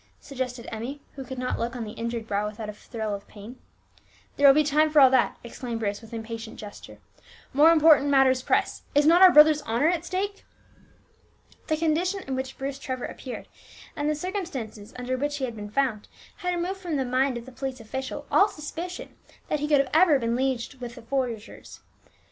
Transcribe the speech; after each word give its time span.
suggested 0.19 0.67
Emmie, 0.71 0.99
who 1.13 1.23
could 1.23 1.37
not 1.37 1.59
look 1.59 1.75
on 1.75 1.83
the 1.83 1.91
injured 1.91 2.25
brow 2.25 2.47
without 2.49 2.67
a 2.67 2.73
thrill 2.73 3.13
of 3.13 3.27
pain. 3.27 3.57
"There 4.35 4.47
will 4.47 4.53
be 4.55 4.63
time 4.63 4.89
for 4.89 4.99
all 4.99 5.11
that," 5.11 5.37
exclaimed 5.43 5.79
Bruce 5.79 6.01
with 6.01 6.11
impatient 6.11 6.57
gesture; 6.57 6.97
"more 7.53 7.71
important 7.71 8.09
matters 8.09 8.41
press, 8.41 8.81
is 8.95 9.05
not 9.05 9.21
our 9.21 9.31
brother's 9.31 9.61
honour 9.61 9.89
at 9.89 10.03
stake?" 10.03 10.43
The 11.67 11.77
condition 11.77 12.23
in 12.23 12.33
which 12.35 12.57
Bruce 12.57 12.79
Trevor 12.79 13.05
appeared, 13.05 13.47
and 13.95 14.09
the 14.09 14.15
circumstances 14.15 14.91
under 14.97 15.17
which 15.17 15.37
he 15.37 15.45
had 15.45 15.55
been 15.55 15.69
found, 15.69 16.07
had 16.37 16.55
removed 16.55 16.79
from 16.79 16.95
the 16.97 17.05
mind 17.05 17.37
of 17.37 17.45
the 17.45 17.51
police 17.51 17.79
official 17.79 18.25
all 18.31 18.47
suspicion 18.47 19.15
that 19.49 19.59
he 19.59 19.67
could 19.67 19.87
ever 19.93 20.13
have 20.13 20.21
been 20.21 20.35
leagued 20.35 20.81
with 20.81 20.95
the 20.95 21.03
forgers. 21.03 21.81